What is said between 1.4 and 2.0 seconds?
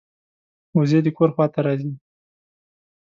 ته راځي